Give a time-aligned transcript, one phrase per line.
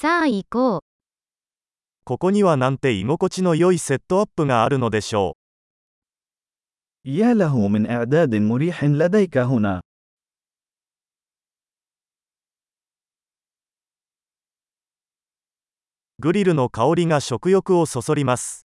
[0.00, 0.81] さあ行こう。
[2.03, 5.35] ここにはなんて居心地の良いセットアップがあるのでしょ
[7.05, 9.79] يا له من إعداد مريح لديك هنا.
[9.79, 9.81] う。
[16.21, 18.65] グリルの香りが食欲をそそります。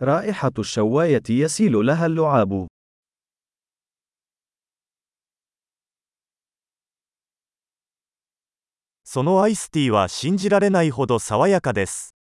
[0.00, 2.66] رائحة الشواية يسيل لها اللعاب.
[9.11, 12.13] そのアイスティーは信じられないほど爽やかです。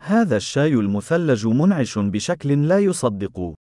[0.00, 3.54] هذا الشاي المثلج منعش بشكل لا يصدق.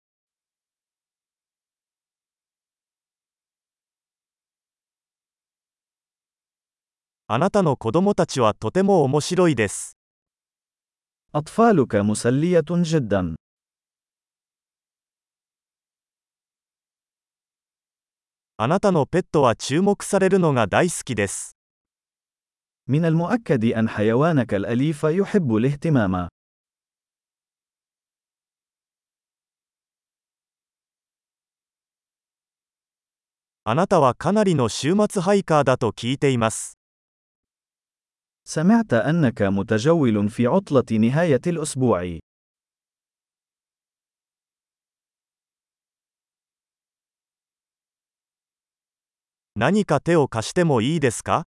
[7.27, 9.97] あなたの子供たちはとても面白いです。
[11.33, 13.35] أطفالك مسلية جدا.
[18.57, 21.57] あなたのペットは注目されるのが大好きです。
[22.89, 26.27] من المؤكد أن حيوانك الأليف يحب الاهتمام.
[33.67, 36.77] あなたはかなりの週末ハイカーだと聞いています。
[38.43, 42.19] سمعت أنك متجول في عطلة نهاية الأسبوع.
[49.55, 51.47] 何か手を貸してもいいですか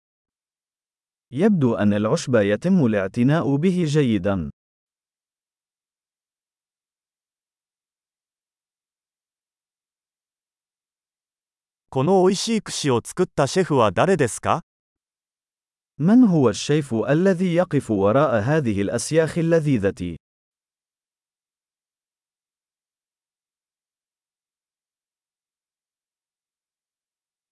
[1.30, 4.50] يبدو أن العشب يتم الاعتناء به جيدا.
[11.90, 14.62] この美味しい串を作ったシェフは誰ですか
[15.98, 20.16] من هو الشيف الذي يقف وراء هذه الأسياخ اللذيذة؟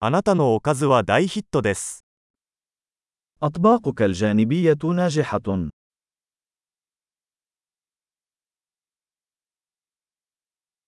[0.00, 2.04] あなたのおかずは大ヒットです。
[3.42, 5.70] أطباقك الجانبية ناجحة.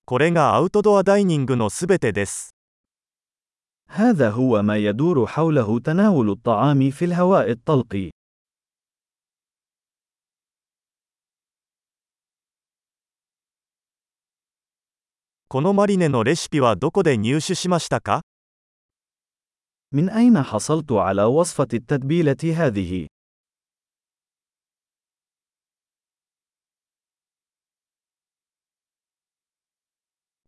[0.09, 2.55] これがアウトドアダイニングのすべてです。
[3.89, 8.11] هذا هو ما يدور حوله تناول الطعام في الهواء الطلق.
[15.49, 18.23] このマリネのレシピはどこで入手しましたか
[19.93, 23.07] من أين حصلت على وصفة التتبيلة هذه؟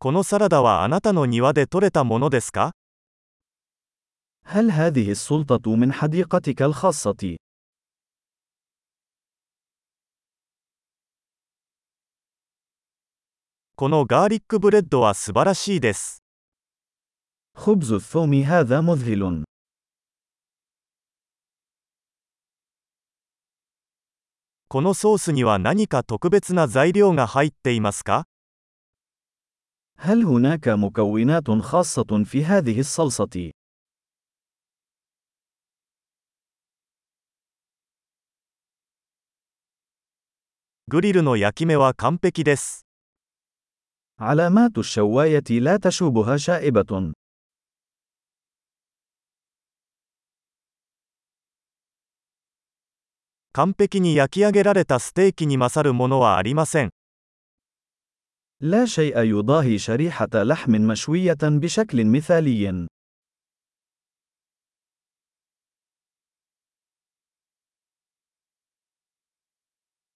[0.01, 2.73] このサラダはあなたの庭で採れたものですか
[4.45, 7.37] هل هذه السلطة من حديقتك الخاصة؟
[13.75, 16.22] このガーリックブレッドは素晴らしいです。
[17.69, 19.45] خبز الثوم هذا مذهل.
[24.69, 28.27] このソースには何か特別な材料が入っていますか
[29.99, 33.53] هل هناك مكونات خاصة في هذه الصلصة؟
[40.87, 42.87] グリルの焼き目は完璧です。
[44.19, 47.13] علامات الشواية لا تشوبها شائبة.
[53.53, 56.91] 完璧に焼き上げられたステーキに勝るものはありません。
[58.61, 62.89] لا شيء يضاهي شريحة لحم مشوية بشكل مثالي.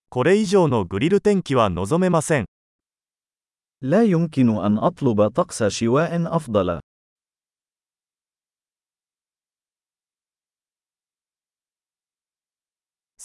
[0.08, 2.44] これ以上のグリル天気は望めません。
[3.80, 6.80] لا يمكن أن أطلب طقس شواء أفضل.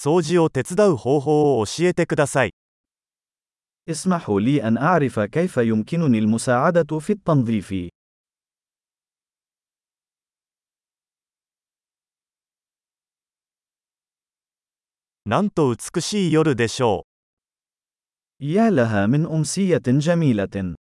[0.02, 2.54] 掃除を手伝う方法を教えてください。
[3.90, 7.90] اسمحوا لي أن أعرف كيف يمكنني المساعدة في التنظيف.
[15.26, 17.06] なんと美しい夜でしょ
[18.40, 18.46] う。
[18.46, 20.76] يا لها من أمسية جميلة.